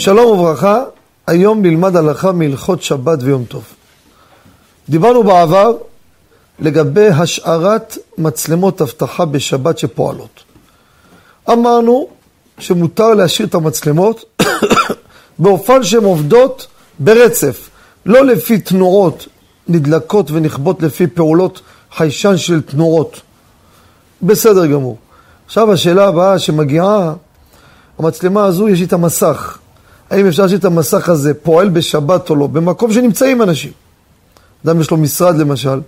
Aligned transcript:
שלום 0.00 0.38
וברכה, 0.38 0.82
היום 1.26 1.62
נלמד 1.62 1.96
הלכה 1.96 2.32
מהלכות 2.32 2.82
שבת 2.82 3.18
ויום 3.22 3.44
טוב. 3.44 3.64
דיברנו 4.88 5.22
בעבר 5.22 5.72
לגבי 6.58 7.08
השארת 7.08 7.98
מצלמות 8.18 8.82
אבטחה 8.82 9.24
בשבת 9.24 9.78
שפועלות. 9.78 10.42
אמרנו 11.50 12.08
שמותר 12.58 13.08
להשאיר 13.14 13.48
את 13.48 13.54
המצלמות 13.54 14.42
באופן 15.38 15.82
שהן 15.82 16.04
עובדות 16.04 16.66
ברצף, 16.98 17.68
לא 18.06 18.24
לפי 18.24 18.58
תנועות 18.58 19.26
נדלקות 19.68 20.30
ונכבות 20.30 20.82
לפי 20.82 21.06
פעולות 21.06 21.60
חיישן 21.96 22.36
של 22.36 22.62
תנועות. 22.62 23.20
בסדר 24.22 24.66
גמור. 24.66 24.98
עכשיו 25.46 25.72
השאלה 25.72 26.08
הבאה 26.08 26.38
שמגיעה, 26.38 27.14
המצלמה 27.98 28.44
הזו 28.44 28.68
יש 28.68 28.80
איתה 28.80 28.96
מסך. 28.96 29.60
האם 30.10 30.26
אפשר 30.26 30.42
להשאיר 30.42 30.58
את 30.58 30.64
המסך 30.64 31.08
הזה 31.08 31.34
פועל 31.34 31.68
בשבת 31.68 32.30
או 32.30 32.36
לא, 32.36 32.46
במקום 32.46 32.92
שנמצאים 32.92 33.42
אנשים. 33.42 33.72
אדם 34.66 34.80
יש 34.80 34.90
לו 34.90 34.96
משרד 34.96 35.36
למשל, 35.36 35.80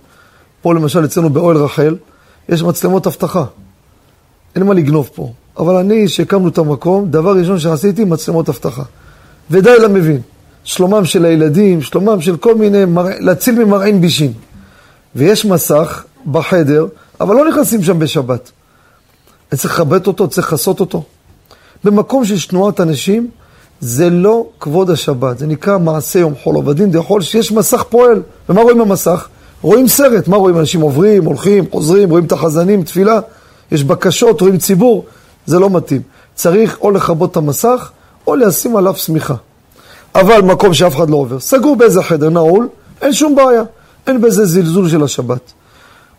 פה 0.61 0.73
למשל 0.73 1.05
אצלנו 1.05 1.29
באוהל 1.29 1.57
רחל, 1.57 1.95
יש 2.49 2.63
מצלמות 2.63 3.07
אבטחה. 3.07 3.45
אין 4.55 4.63
מה 4.63 4.73
לגנוב 4.73 5.09
פה. 5.15 5.31
אבל 5.57 5.75
אני, 5.75 6.07
שהקמנו 6.07 6.47
את 6.47 6.57
המקום, 6.57 7.11
דבר 7.11 7.37
ראשון 7.37 7.59
שעשיתי, 7.59 8.05
מצלמות 8.05 8.49
אבטחה. 8.49 8.83
ודי 9.51 9.79
למבין. 9.79 10.21
שלומם 10.63 11.05
של 11.05 11.25
הילדים, 11.25 11.81
שלומם 11.81 12.21
של 12.21 12.37
כל 12.37 12.55
מיני, 12.55 12.85
מר... 12.85 13.05
להציל 13.19 13.65
ממרעין 13.65 14.01
בישין. 14.01 14.33
ויש 15.15 15.45
מסך 15.45 16.03
בחדר, 16.31 16.87
אבל 17.21 17.35
לא 17.35 17.49
נכנסים 17.49 17.83
שם 17.83 17.99
בשבת. 17.99 18.51
אני 19.51 19.59
צריך 19.59 19.73
לכבד 19.73 20.07
אותו, 20.07 20.27
צריך 20.27 20.53
לכסות 20.53 20.79
אותו. 20.79 21.03
במקום 21.83 22.25
שיש 22.25 22.45
תנועת 22.45 22.79
אנשים, 22.79 23.29
זה 23.85 24.09
לא 24.09 24.45
כבוד 24.59 24.89
השבת, 24.89 25.37
זה 25.37 25.47
נקרא 25.47 25.77
מעשה 25.77 26.19
יום 26.19 26.33
חול 26.43 26.55
עובדין 26.55 26.91
דחול, 26.91 27.21
שיש 27.21 27.51
מסך 27.51 27.83
פועל. 27.89 28.21
ומה 28.49 28.61
רואים 28.61 28.77
במסך? 28.77 29.27
רואים 29.61 29.87
סרט, 29.87 30.27
מה 30.27 30.37
רואים? 30.37 30.59
אנשים 30.59 30.81
עוברים, 30.81 31.25
הולכים, 31.25 31.65
חוזרים, 31.71 32.09
רואים 32.09 32.25
את 32.25 32.31
החזנים, 32.31 32.83
תפילה, 32.83 33.19
יש 33.71 33.83
בקשות, 33.83 34.41
רואים 34.41 34.57
ציבור, 34.57 35.05
זה 35.45 35.59
לא 35.59 35.69
מתאים. 35.69 36.01
צריך 36.35 36.77
או 36.81 36.91
לכבות 36.91 37.31
את 37.31 37.37
המסך, 37.37 37.91
או 38.27 38.35
לשים 38.35 38.75
עליו 38.75 38.95
שמיכה. 38.95 39.35
אבל 40.15 40.41
מקום 40.41 40.73
שאף 40.73 40.95
אחד 40.95 41.09
לא 41.09 41.15
עובר, 41.15 41.39
סגור 41.39 41.75
באיזה 41.75 42.03
חדר 42.03 42.29
נעול, 42.29 42.67
אין 43.01 43.13
שום 43.13 43.35
בעיה, 43.35 43.63
אין 44.07 44.21
בזה 44.21 44.45
זלזול 44.45 44.89
של 44.89 45.03
השבת. 45.03 45.51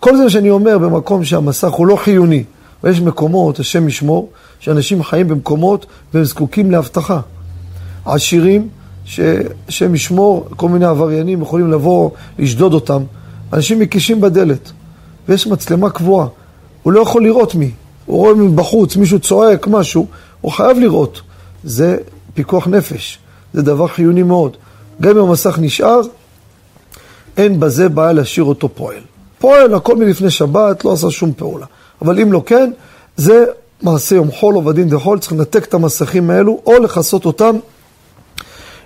כל 0.01 0.17
זה 0.17 0.31
שאני 0.31 0.51
אומר 0.51 0.79
במקום 0.79 1.25
שהמסך 1.25 1.71
הוא 1.71 1.87
לא 1.87 1.97
חיוני, 1.97 2.45
ויש 2.85 3.01
מקומות, 3.01 3.61
השם 3.61 3.89
ישמור, 3.89 4.29
שאנשים 4.61 5.03
חיים 5.03 5.29
במקומות 5.29 5.87
והם 6.15 6.25
זקוקים 6.25 6.71
לאבטחה. 6.71 7.21
עשירים, 8.05 8.69
שהשם 9.05 9.95
ישמור, 9.95 10.49
כל 10.57 10.69
מיני 10.69 10.85
עבריינים 10.85 11.43
יכולים 11.43 11.73
לבוא, 11.73 12.11
לשדוד 12.39 12.75
אותם. 12.75 13.03
אנשים 13.53 13.79
מקישים 13.79 14.21
בדלת, 14.21 14.73
ויש 15.29 15.47
מצלמה 15.47 15.91
קבועה. 15.91 16.27
הוא 16.83 16.93
לא 16.93 17.01
יכול 17.01 17.23
לראות 17.25 17.55
מי. 17.55 17.71
הוא 18.07 18.19
רואה 18.19 18.35
מבחוץ, 18.35 18.97
מישהו 18.97 19.19
צועק, 19.19 19.67
משהו, 19.67 20.07
הוא 20.41 20.53
חייב 20.53 20.79
לראות. 20.79 21.21
זה 21.65 21.97
פיקוח 22.35 22.67
נפש, 22.69 23.19
זה 23.55 23.63
דבר 23.63 23.87
חיוני 23.87 24.23
מאוד. 24.23 24.57
גם 25.01 25.19
אם 25.19 25.25
המסך 25.25 25.59
נשאר, 25.61 26.01
אין 27.37 27.61
בזה 27.61 27.89
בעיה 27.89 28.13
להשאיר 28.13 28.45
אותו 28.45 28.69
פועל. 28.69 29.01
פועל, 29.39 29.75
הכל 29.75 29.97
מלפני 29.97 30.31
שבת, 30.31 30.85
לא 30.85 30.93
עשה 30.93 31.11
שום 31.11 31.33
פעולה. 31.37 31.67
אבל 32.03 32.21
אם 32.21 32.33
לא 32.33 32.43
כן, 32.47 32.71
זה 33.17 33.45
מעשה 33.83 34.17
יום 34.17 34.31
חול 34.31 34.55
עובדין 34.55 34.89
דחול, 34.89 35.19
צריך 35.19 35.33
לנתק 35.33 35.65
את 35.65 35.75
המסכים 35.75 36.31
האלו, 36.31 36.61
או 36.67 36.79
לכסות 36.79 37.27
אותם 37.27 37.57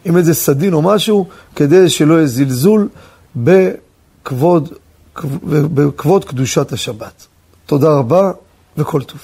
עם 0.05 0.17
איזה 0.17 0.35
סדין 0.35 0.73
או 0.73 0.83
משהו, 0.83 1.27
כדי 1.57 1.91
שלא 1.91 2.15
יהיה 2.15 2.27
זלזול 2.27 2.89
בכבוד, 3.37 4.73
בכבוד 5.75 6.25
קדושת 6.25 6.73
השבת. 6.73 7.27
תודה 7.67 7.91
רבה 7.91 8.33
וכל 8.77 9.03
טוב. 9.03 9.21